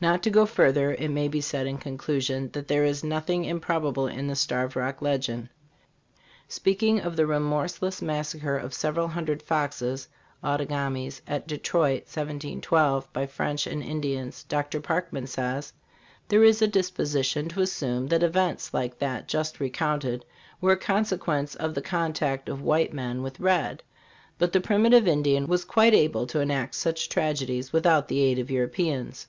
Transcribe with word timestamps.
Not 0.00 0.22
to 0.22 0.30
go 0.30 0.46
further, 0.46 0.92
it 0.94 1.08
may 1.10 1.26
be 1.26 1.40
said 1.40 1.66
in 1.66 1.76
conclusion 1.78 2.50
that 2.52 2.68
there 2.68 2.84
is 2.84 3.02
nothing 3.02 3.44
im 3.46 3.58
probable 3.58 4.06
in 4.06 4.28
the 4.28 4.36
Starved 4.36 4.76
Rock 4.76 5.02
legend. 5.02 5.48
Speaking 6.46 7.00
of 7.00 7.16
the 7.16 7.26
remorseless 7.26 8.00
massacre 8.00 8.56
of 8.56 8.72
several 8.72 9.08
hundred 9.08 9.42
Foxes 9.42 10.06
(Outagamies) 10.44 11.20
at 11.26 11.48
Detroit, 11.48 12.02
1712, 12.04 13.12
by 13.12 13.26
French 13.26 13.66
and 13.66 13.82
Ind 13.82 14.04
ians, 14.04 14.46
Dr. 14.46 14.80
Parkman* 14.80 15.26
says:" 15.26 15.72
There 16.28 16.44
is 16.44 16.62
a 16.62 16.68
disposition 16.68 17.48
to 17.48 17.60
assume 17.60 18.06
that 18.06 18.22
events 18.22 18.72
like 18.72 19.00
that 19.00 19.26
just 19.26 19.58
recounted 19.58 20.24
were 20.60 20.74
a 20.74 20.76
consequence 20.76 21.56
of 21.56 21.74
the 21.74 21.82
contact 21.82 22.48
of 22.48 22.62
white 22.62 22.92
men 22.92 23.20
with 23.20 23.40
red, 23.40 23.82
but 24.38 24.52
the 24.52 24.60
primitive 24.60 25.08
Indian 25.08 25.48
was 25.48 25.64
quite 25.64 25.92
able 25.92 26.28
to 26.28 26.38
enact 26.38 26.76
such 26.76 27.08
tragedies 27.08 27.72
without 27.72 28.06
the 28.06 28.20
aid 28.20 28.38
of 28.38 28.48
Europeans. 28.48 29.26